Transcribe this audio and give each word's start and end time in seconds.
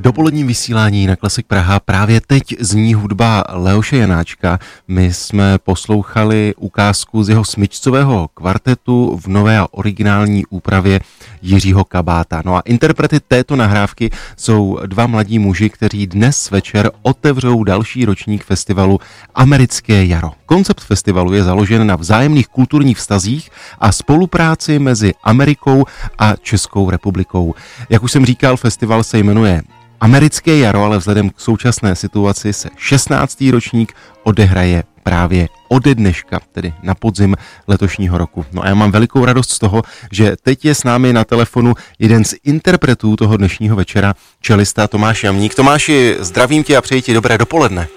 Dopoledním 0.00 0.46
vysílání 0.46 1.06
na 1.06 1.16
Klasik 1.16 1.46
Praha 1.46 1.80
právě 1.80 2.20
teď 2.20 2.54
zní 2.60 2.94
hudba 2.94 3.44
Leoše 3.48 3.96
Janáčka. 3.96 4.58
My 4.88 5.12
jsme 5.12 5.58
poslouchali 5.58 6.54
ukázku 6.56 7.22
z 7.22 7.28
jeho 7.28 7.44
smyčcového 7.44 8.28
kvartetu 8.34 9.18
v 9.22 9.26
nové 9.26 9.58
a 9.58 9.66
originální 9.70 10.46
úpravě 10.46 11.00
Jiřího 11.42 11.84
Kabáta. 11.84 12.42
No 12.44 12.56
a 12.56 12.60
interprety 12.60 13.20
této 13.28 13.56
nahrávky 13.56 14.10
jsou 14.36 14.78
dva 14.86 15.06
mladí 15.06 15.38
muži, 15.38 15.70
kteří 15.70 16.06
dnes 16.06 16.50
večer 16.50 16.90
otevřou 17.02 17.64
další 17.64 18.04
ročník 18.04 18.44
festivalu 18.44 19.00
Americké 19.34 20.04
jaro. 20.04 20.32
Koncept 20.46 20.80
festivalu 20.80 21.32
je 21.32 21.42
založen 21.42 21.86
na 21.86 21.96
vzájemných 21.96 22.48
kulturních 22.48 22.98
vztazích 22.98 23.50
a 23.78 23.92
spolupráci 23.92 24.78
mezi 24.78 25.14
Amerikou 25.24 25.84
a 26.18 26.36
Českou 26.36 26.90
republikou. 26.90 27.54
Jak 27.90 28.02
už 28.02 28.12
jsem 28.12 28.26
říkal, 28.26 28.56
festival 28.56 29.04
se 29.04 29.18
jmenuje 29.18 29.62
Americké 30.00 30.58
jaro, 30.58 30.84
ale 30.84 30.98
vzhledem 30.98 31.30
k 31.30 31.40
současné 31.40 31.96
situaci 31.96 32.52
se 32.52 32.68
16. 32.76 33.44
ročník 33.50 33.92
odehraje 34.22 34.82
právě 35.02 35.48
ode 35.68 35.94
dneška, 35.94 36.40
tedy 36.52 36.74
na 36.82 36.94
podzim 36.94 37.36
letošního 37.68 38.18
roku. 38.18 38.46
No 38.52 38.64
a 38.64 38.68
já 38.68 38.74
mám 38.74 38.90
velikou 38.90 39.24
radost 39.24 39.50
z 39.50 39.58
toho, 39.58 39.82
že 40.12 40.36
teď 40.42 40.64
je 40.64 40.74
s 40.74 40.84
námi 40.84 41.12
na 41.12 41.24
telefonu 41.24 41.74
jeden 41.98 42.24
z 42.24 42.34
interpretů 42.44 43.16
toho 43.16 43.36
dnešního 43.36 43.76
večera, 43.76 44.14
čelista 44.40 44.88
Tomáš 44.88 45.24
Jamník. 45.24 45.54
Tomáši, 45.54 46.16
zdravím 46.18 46.64
tě 46.64 46.76
a 46.76 46.80
přeji 46.80 47.02
ti 47.02 47.14
dobré 47.14 47.38
dopoledne. 47.38 47.88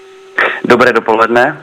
Dobré 0.64 0.92
dopoledne. 0.92 1.60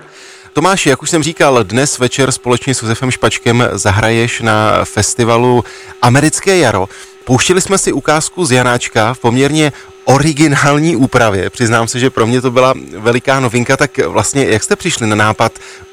Tomáši, 0.54 0.90
jak 0.90 1.04
už 1.04 1.10
jsem 1.10 1.23
říkal, 1.23 1.63
dnes 1.63 1.99
večer 1.99 2.32
společně 2.32 2.76
s 2.76 2.82
Josefem 2.82 3.12
Špačkem 3.12 3.68
zahraješ 3.71 4.41
na 4.41 4.85
festivalu 4.85 5.63
Americké 6.02 6.58
jaro. 6.58 6.90
Pouštili 7.26 7.62
jsme 7.62 7.77
si 7.77 7.94
ukázku 7.94 8.46
z 8.46 8.52
Janáčka 8.52 9.13
v 9.13 9.20
poměrně 9.20 9.71
originální 10.05 10.96
úpravě. 10.96 11.50
Přiznám 11.50 11.88
se, 11.88 12.00
že 12.00 12.10
pro 12.10 12.28
mě 12.28 12.41
to 12.41 12.52
byla 12.52 12.73
veliká 12.98 13.40
novinka, 13.40 13.78
tak 13.78 13.98
vlastně 13.98 14.46
jak 14.46 14.63
jste 14.63 14.76
přišli 14.76 15.08
na 15.08 15.16
nápad 15.16 15.52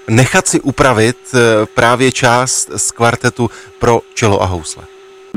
nechat 0.09 0.47
si 0.47 0.61
upravit 0.61 1.17
eh, 1.35 1.39
právě 1.75 2.13
část 2.13 2.71
z 2.77 2.91
kvartetu 2.91 3.51
pro 3.79 4.01
čelo 4.15 4.43
a 4.43 4.47
housle? 4.47 4.85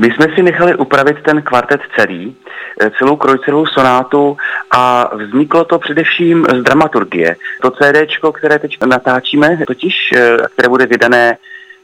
My 0.00 0.06
jsme 0.06 0.26
si 0.34 0.42
nechali 0.42 0.74
upravit 0.74 1.16
ten 1.24 1.42
kvartet 1.42 1.80
celý, 1.96 2.36
eh, 2.80 2.90
celou 2.98 3.16
krojcerovou 3.16 3.66
sonátu 3.66 4.36
a 4.70 5.10
vzniklo 5.16 5.64
to 5.64 5.78
především 5.78 6.46
z 6.54 6.62
dramaturgie. 6.62 7.36
To 7.62 7.70
CD, 7.70 8.32
které 8.32 8.58
teď 8.58 8.76
natáčíme, 8.86 9.58
totiž, 9.66 9.94
eh, 10.16 10.36
které 10.52 10.68
bude 10.68 10.86
vydané 10.86 11.36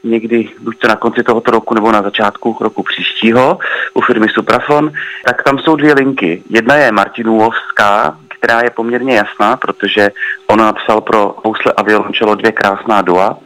někdy 0.03 0.49
buď 0.59 0.77
to 0.79 0.87
na 0.87 0.95
konci 0.95 1.23
tohoto 1.23 1.51
roku 1.51 1.73
nebo 1.73 1.91
na 1.91 2.01
začátku 2.01 2.57
roku 2.59 2.83
příštího 2.83 3.59
u 3.93 4.01
firmy 4.01 4.27
Suprafon, 4.29 4.91
tak 5.25 5.43
tam 5.43 5.59
jsou 5.59 5.75
dvě 5.75 5.93
linky. 5.93 6.43
Jedna 6.49 6.75
je 6.75 6.91
Martinůvská, 6.91 8.17
která 8.27 8.59
je 8.59 8.69
poměrně 8.69 9.15
jasná, 9.15 9.57
protože 9.57 10.11
ona 10.47 10.65
napsal 10.65 11.01
pro 11.01 11.35
housle 11.43 11.73
a 11.77 11.81
violončelo 11.83 12.35
dvě 12.35 12.51
krásná 12.51 13.01
dua. 13.01 13.37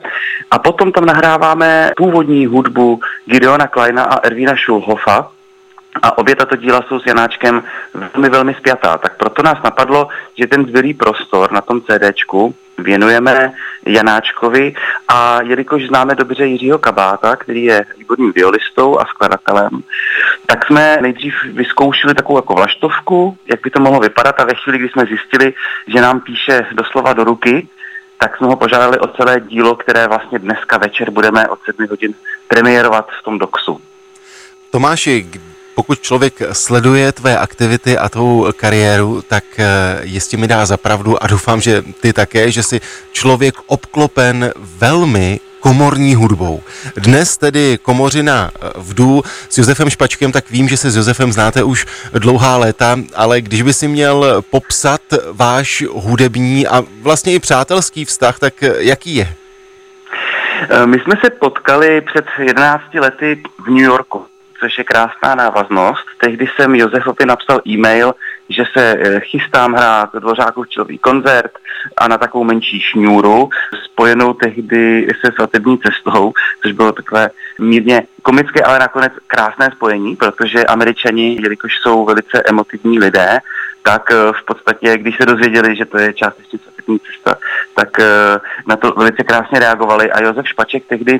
A 0.51 0.59
potom 0.59 0.91
tam 0.91 1.05
nahráváme 1.05 1.91
původní 1.97 2.45
hudbu 2.45 2.99
Gideona 3.25 3.67
Kleina 3.67 4.03
a 4.03 4.19
Ervína 4.19 4.53
Schulhofa, 4.55 5.31
a 6.01 6.17
obě 6.17 6.35
tato 6.35 6.55
díla 6.55 6.85
jsou 6.87 6.99
s 6.99 7.05
Janáčkem 7.05 7.63
velmi, 7.93 8.29
velmi 8.29 8.53
spjatá. 8.53 8.97
Tak 8.97 9.17
proto 9.17 9.43
nás 9.43 9.57
napadlo, 9.63 10.07
že 10.37 10.47
ten 10.47 10.65
zbylý 10.65 10.93
prostor 10.93 11.51
na 11.51 11.61
tom 11.61 11.81
CDčku 11.81 12.55
věnujeme 12.77 13.53
Janáčkovi 13.85 14.75
a 15.07 15.41
jelikož 15.41 15.87
známe 15.87 16.15
dobře 16.15 16.45
Jiřího 16.45 16.77
Kabáta, 16.79 17.35
který 17.35 17.63
je 17.63 17.85
výborným 17.97 18.31
violistou 18.35 18.99
a 18.99 19.05
skladatelem, 19.05 19.69
tak 20.45 20.65
jsme 20.65 20.97
nejdřív 21.01 21.33
vyzkoušeli 21.43 22.13
takovou 22.13 22.37
jako 22.37 22.53
vlaštovku, 22.53 23.37
jak 23.47 23.61
by 23.63 23.69
to 23.69 23.81
mohlo 23.81 23.99
vypadat 23.99 24.39
a 24.39 24.45
ve 24.45 24.53
chvíli, 24.55 24.77
kdy 24.77 24.89
jsme 24.89 25.05
zjistili, 25.05 25.53
že 25.87 26.01
nám 26.01 26.19
píše 26.19 26.65
doslova 26.71 27.13
do 27.13 27.23
ruky, 27.23 27.67
tak 28.17 28.37
jsme 28.37 28.47
ho 28.47 28.55
požádali 28.55 28.99
o 28.99 29.07
celé 29.07 29.39
dílo, 29.39 29.75
které 29.75 30.07
vlastně 30.07 30.39
dneska 30.39 30.77
večer 30.77 31.11
budeme 31.11 31.47
od 31.47 31.59
7 31.65 31.87
hodin 31.89 32.13
premiérovat 32.47 33.07
v 33.19 33.23
tom 33.23 33.39
doxu. 33.39 33.81
Tomáši, 34.71 35.29
pokud 35.75 36.01
člověk 36.01 36.33
sleduje 36.51 37.11
tvé 37.11 37.37
aktivity 37.37 37.97
a 37.97 38.09
tou 38.09 38.47
kariéru, 38.55 39.21
tak 39.21 39.43
eh, 39.57 39.65
jistě 40.03 40.37
mi 40.37 40.47
dá 40.47 40.65
zapravdu 40.65 41.23
a 41.23 41.27
doufám, 41.27 41.61
že 41.61 41.83
ty 42.01 42.13
také, 42.13 42.51
že 42.51 42.63
si 42.63 42.81
člověk 43.11 43.55
obklopen 43.65 44.51
velmi 44.55 45.39
komorní 45.59 46.15
hudbou. 46.15 46.63
Dnes 46.95 47.37
tedy 47.37 47.77
komořina 47.81 48.51
eh, 48.55 48.69
vdu 48.77 49.23
s 49.49 49.57
Josefem 49.57 49.89
Špačkem, 49.89 50.31
tak 50.31 50.49
vím, 50.49 50.69
že 50.69 50.77
se 50.77 50.91
s 50.91 50.95
Josefem 50.95 51.31
znáte 51.31 51.63
už 51.63 51.85
dlouhá 52.13 52.57
léta, 52.57 52.95
ale 53.15 53.41
když 53.41 53.61
by 53.61 53.73
si 53.73 53.87
měl 53.87 54.43
popsat 54.49 55.01
váš 55.31 55.83
hudební 55.91 56.67
a 56.67 56.83
vlastně 57.01 57.33
i 57.33 57.39
přátelský 57.39 58.05
vztah, 58.05 58.39
tak 58.39 58.63
eh, 58.63 58.73
jaký 58.77 59.15
je? 59.15 59.27
My 60.85 60.99
jsme 60.99 61.15
se 61.23 61.29
potkali 61.29 62.01
před 62.01 62.25
11 62.39 62.83
lety 62.93 63.43
v 63.65 63.67
New 63.67 63.83
Yorku 63.83 64.25
což 64.63 64.77
je 64.77 64.83
krásná 64.83 65.35
návaznost. 65.35 66.05
Tehdy 66.17 66.47
jsem 66.47 66.75
Josefovi 66.75 67.25
napsal 67.25 67.61
e-mail, 67.67 68.13
že 68.49 68.63
se 68.73 68.97
eh, 68.99 69.19
chystám 69.19 69.73
hrát 69.73 70.09
dvořákovčový 70.15 70.97
koncert 70.97 71.51
a 71.97 72.07
na 72.07 72.17
takovou 72.17 72.43
menší 72.43 72.81
šňůru, 72.81 73.49
spojenou 73.83 74.33
tehdy 74.33 75.07
se 75.21 75.31
svatební 75.31 75.77
cestou, 75.77 76.33
což 76.61 76.71
bylo 76.71 76.91
takové 76.91 77.29
mírně 77.59 78.03
komické, 78.21 78.61
ale 78.61 78.79
nakonec 78.79 79.13
krásné 79.27 79.71
spojení, 79.75 80.15
protože 80.15 80.65
američani, 80.65 81.37
jelikož 81.41 81.71
jsou 81.81 82.05
velice 82.05 82.43
emotivní 82.45 82.99
lidé, 82.99 83.39
tak 83.83 84.11
eh, 84.11 84.15
v 84.41 84.45
podstatě, 84.45 84.97
když 84.97 85.17
se 85.17 85.25
dozvěděli, 85.25 85.75
že 85.75 85.85
to 85.85 85.97
je 85.97 86.13
částečně 86.13 86.59
svatební 86.59 86.99
cesta, 86.99 87.35
tak 87.75 87.99
eh, 87.99 88.39
na 88.67 88.75
to 88.75 88.91
velice 88.91 89.23
krásně 89.23 89.59
reagovali 89.59 90.11
a 90.11 90.23
Josef 90.23 90.47
Špaček 90.47 90.85
tehdy 90.85 91.19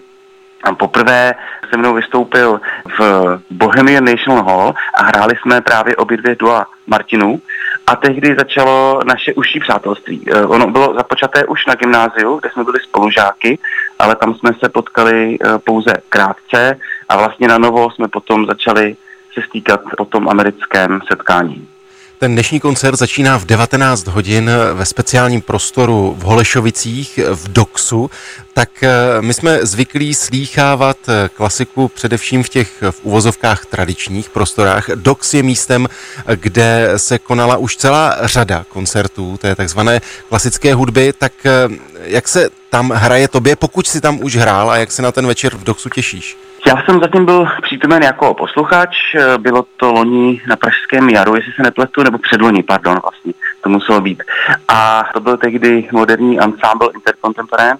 Poprvé 0.77 1.33
se 1.69 1.77
mnou 1.77 1.93
vystoupil 1.93 2.61
v 2.99 3.39
Bohemian 3.49 4.05
National 4.05 4.43
Hall 4.43 4.73
a 4.93 5.03
hráli 5.03 5.35
jsme 5.41 5.61
právě 5.61 5.95
obě 5.95 6.17
dvě 6.17 6.35
dua 6.35 6.65
Martinů 6.87 7.41
a 7.87 7.95
tehdy 7.95 8.35
začalo 8.35 8.99
naše 9.05 9.33
užší 9.33 9.59
přátelství. 9.59 10.25
Eh, 10.27 10.45
ono 10.45 10.67
bylo 10.67 10.93
započaté 10.93 11.45
už 11.45 11.65
na 11.65 11.75
gymnáziu, 11.75 12.39
kde 12.39 12.49
jsme 12.49 12.63
byli 12.63 12.79
spolužáky, 12.83 13.59
ale 13.99 14.15
tam 14.15 14.35
jsme 14.35 14.51
se 14.63 14.69
potkali 14.69 15.37
eh, 15.41 15.59
pouze 15.59 15.93
krátce 16.09 16.79
a 17.09 17.17
vlastně 17.17 17.47
na 17.47 17.57
novo 17.57 17.91
jsme 17.91 18.07
potom 18.07 18.45
začali 18.45 18.95
se 19.33 19.41
stýkat 19.41 19.81
po 19.97 20.05
tom 20.05 20.29
americkém 20.29 20.99
setkání. 21.07 21.67
Ten 22.23 22.33
dnešní 22.33 22.59
koncert 22.59 22.95
začíná 22.95 23.37
v 23.37 23.45
19 23.45 24.07
hodin 24.07 24.51
ve 24.73 24.85
speciálním 24.85 25.41
prostoru 25.41 26.15
v 26.19 26.21
Holešovicích 26.21 27.19
v 27.33 27.47
Doxu. 27.47 28.09
Tak 28.53 28.83
eh, 28.83 28.91
my 29.21 29.33
jsme 29.33 29.65
zvyklí 29.65 30.13
slýchávat 30.13 30.97
eh, 31.07 31.29
klasiku 31.29 31.87
především 31.87 32.43
v 32.43 32.49
těch 32.49 32.83
v 32.91 32.99
uvozovkách 33.03 33.65
tradičních 33.65 34.29
prostorách. 34.29 34.89
Dox 34.95 35.33
je 35.33 35.43
místem, 35.43 35.87
kde 36.35 36.93
se 36.97 37.19
konala 37.19 37.57
už 37.57 37.77
celá 37.77 38.17
řada 38.21 38.65
koncertů 38.69 39.37
té 39.37 39.55
takzvané 39.55 40.01
klasické 40.29 40.73
hudby. 40.73 41.13
Tak 41.13 41.33
eh, 41.45 41.51
jak 42.03 42.27
se 42.27 42.49
tam 42.69 42.89
hraje 42.89 43.27
tobě, 43.27 43.55
pokud 43.55 43.87
si 43.87 44.01
tam 44.01 44.19
už 44.23 44.35
hrál 44.35 44.71
a 44.71 44.77
jak 44.77 44.91
se 44.91 45.01
na 45.01 45.11
ten 45.11 45.27
večer 45.27 45.55
v 45.55 45.63
Doxu 45.63 45.89
těšíš? 45.89 46.37
Já 46.67 46.83
jsem 46.85 46.99
zatím 46.99 47.25
byl 47.25 47.47
přítomen 47.61 48.03
jako 48.03 48.33
posluchač, 48.33 48.97
bylo 49.37 49.65
to 49.77 49.91
loni 49.91 50.41
na 50.47 50.55
Pražském 50.55 51.09
jaru, 51.09 51.35
jestli 51.35 51.51
se 51.51 51.63
nepletu, 51.63 52.03
nebo 52.03 52.17
předloni, 52.17 52.63
pardon, 52.63 52.99
vlastně 53.03 53.33
to 53.61 53.69
muselo 53.69 54.01
být. 54.01 54.23
A 54.67 55.09
to 55.13 55.19
byl 55.19 55.37
tehdy 55.37 55.89
moderní 55.91 56.39
ensemble 56.39 56.89
Intercontemporain, 56.95 57.77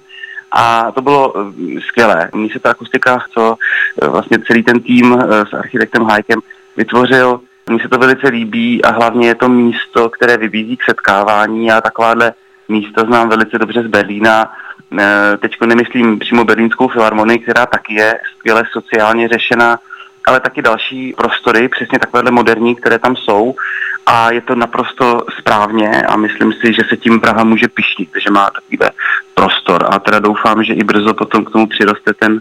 a 0.54 0.92
to 0.92 1.02
bylo 1.02 1.34
eh, 1.38 1.82
skvělé. 1.82 2.30
Mně 2.34 2.50
se 2.50 2.60
ta 2.60 2.72
akustika, 2.72 3.26
co 3.34 3.56
eh, 4.02 4.08
vlastně 4.08 4.40
celý 4.40 4.64
ten 4.64 4.80
tým 4.80 5.20
eh, 5.22 5.46
s 5.46 5.54
architektem 5.54 6.04
Hajkem 6.04 6.40
vytvořil, 6.78 7.40
mně 7.70 7.80
se 7.80 7.90
to 7.90 7.98
velice 7.98 8.28
líbí 8.28 8.84
a 8.84 8.92
hlavně 8.92 9.28
je 9.28 9.36
to 9.36 9.50
místo, 9.50 10.10
které 10.10 10.38
vybízí 10.38 10.78
k 10.78 10.84
setkávání 10.84 11.72
a 11.72 11.82
takováhle 11.82 12.34
místa 12.70 13.06
znám 13.06 13.30
velice 13.30 13.60
dobře 13.60 13.84
z 13.84 13.88
Berlína 13.88 14.52
Eh, 15.00 15.38
teď 15.38 15.52
nemyslím 15.66 16.20
přímo 16.20 16.44
Berlínskou 16.44 16.88
filharmonii, 16.88 17.40
která 17.40 17.66
taky 17.66 17.94
je 17.94 18.20
skvěle 18.38 18.64
sociálně 18.72 19.28
řešena, 19.28 19.80
ale 20.28 20.40
taky 20.40 20.62
další 20.62 21.14
prostory, 21.18 21.68
přesně 21.68 22.00
takovéhle 22.00 22.32
moderní, 22.32 22.76
které 22.76 23.00
tam 23.00 23.16
jsou. 23.16 23.56
A 24.06 24.32
je 24.32 24.42
to 24.42 24.56
naprosto 24.56 25.26
správně 25.40 25.90
a 26.08 26.16
myslím 26.16 26.54
si, 26.54 26.74
že 26.74 26.82
se 26.90 26.98
tím 26.98 27.20
Praha 27.20 27.44
může 27.44 27.68
pišnit, 27.68 28.10
že 28.24 28.32
má 28.32 28.50
takovýhle 28.50 28.92
prostor. 29.34 29.86
A 29.90 30.00
teda 30.00 30.20
doufám, 30.20 30.64
že 30.64 30.74
i 30.74 30.84
brzo 30.84 31.14
potom 31.14 31.46
k 31.46 31.52
tomu 31.52 31.68
přiroste 31.68 32.14
ten 32.14 32.40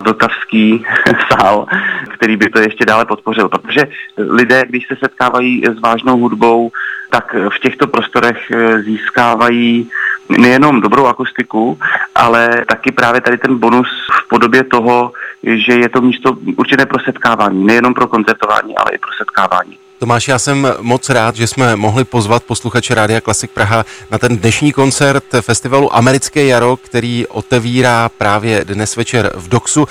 vltavský 0.00 0.84
sál, 1.32 1.66
který 2.14 2.36
by 2.36 2.50
to 2.50 2.60
ještě 2.60 2.84
dále 2.84 3.04
podpořil, 3.04 3.48
protože 3.48 3.82
lidé, 4.16 4.64
když 4.68 4.86
se 4.86 4.96
setkávají 4.96 5.64
s 5.76 5.80
vážnou 5.80 6.18
hudbou, 6.18 6.70
tak 7.10 7.34
v 7.34 7.58
těchto 7.58 7.86
prostorech 7.86 8.50
eh, 8.50 8.82
získávají 8.82 9.90
nejenom 10.28 10.80
dobrou 10.80 11.06
akustiku, 11.06 11.78
ale 12.14 12.64
taky 12.68 12.92
právě 12.92 13.20
tady 13.20 13.38
ten 13.38 13.58
bonus 13.58 13.88
v 14.24 14.28
podobě 14.28 14.64
toho, 14.64 15.12
že 15.42 15.72
je 15.72 15.88
to 15.88 16.00
místo 16.00 16.36
určité 16.56 16.86
pro 16.86 16.98
setkávání, 17.04 17.64
nejenom 17.64 17.94
pro 17.94 18.06
koncertování, 18.06 18.76
ale 18.76 18.90
i 18.94 18.98
pro 18.98 19.10
setkávání. 19.18 19.78
Tomáš, 20.02 20.28
já 20.28 20.38
jsem 20.38 20.68
moc 20.80 21.10
rád, 21.10 21.36
že 21.36 21.46
jsme 21.46 21.76
mohli 21.76 22.04
pozvat 22.04 22.42
posluchače 22.42 22.94
Rádia 22.94 23.20
Klasik 23.20 23.50
Praha 23.50 23.84
na 24.10 24.18
ten 24.18 24.36
dnešní 24.36 24.72
koncert 24.72 25.24
festivalu 25.40 25.96
Americké 25.96 26.44
jaro, 26.44 26.76
který 26.76 27.26
otevírá 27.26 28.08
právě 28.08 28.64
dnes 28.64 28.96
večer 28.96 29.32
v 29.34 29.48
Doxu. 29.48 29.88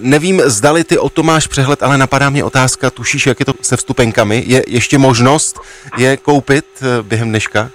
Nevím, 0.00 0.42
zdali 0.44 0.84
ty 0.84 0.98
o 0.98 1.08
to 1.08 1.22
máš 1.22 1.46
přehled, 1.46 1.82
ale 1.82 1.98
napadá 1.98 2.30
mě 2.30 2.44
otázka, 2.44 2.90
tušíš, 2.90 3.26
jak 3.26 3.40
je 3.40 3.46
to 3.46 3.54
se 3.62 3.76
vstupenkami? 3.76 4.42
Je 4.46 4.64
ještě 4.66 4.98
možnost 4.98 5.60
je 5.96 6.16
koupit 6.16 6.64
eh, 6.82 7.02
během 7.02 7.28
dneška? 7.28 7.70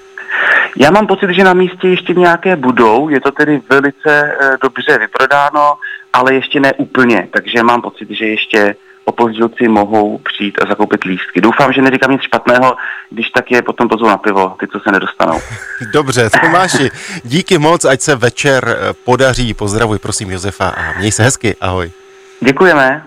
Já 0.80 0.92
mám 0.92 1.08
pocit, 1.08 1.30
že 1.30 1.44
na 1.44 1.54
místě 1.54 1.88
ještě 1.88 2.14
nějaké 2.14 2.56
budou, 2.56 3.10
je 3.10 3.22
to 3.22 3.32
tedy 3.32 3.62
velice 3.70 3.98
eh, 4.06 4.58
dobře 4.62 4.98
vyprodáno, 4.98 5.74
ale 6.14 6.34
ještě 6.34 6.60
ne 6.60 6.74
úplně, 6.74 7.28
takže 7.34 7.64
mám 7.64 7.82
pocit, 7.82 8.08
že 8.10 8.26
ještě 8.26 8.76
opozdilci 9.06 9.68
mohou 9.68 10.18
přijít 10.18 10.58
a 10.62 10.68
zakoupit 10.68 11.04
lístky. 11.04 11.42
Doufám, 11.42 11.74
že 11.74 11.82
neříkám 11.82 12.12
nic 12.12 12.22
špatného, 12.22 12.76
když 13.10 13.30
tak 13.30 13.52
je 13.52 13.62
potom 13.62 13.90
pozvu 13.90 14.08
na 14.08 14.18
pivo, 14.18 14.56
ty, 14.60 14.68
co 14.68 14.80
se 14.80 14.92
nedostanou. 14.92 15.40
Dobře, 15.94 16.30
Tomáši, 16.42 16.90
díky 17.24 17.58
moc, 17.58 17.86
ať 17.86 18.02
se 18.02 18.16
večer 18.16 18.64
eh, 18.70 18.94
podaří. 19.06 19.54
Pozdravuj, 19.54 20.00
prosím, 20.00 20.32
Josefa 20.32 20.70
a 20.70 20.98
měj 20.98 21.12
se 21.12 21.24
hezky, 21.24 21.56
ahoj. 21.62 21.92
Děkujeme. 22.42 23.04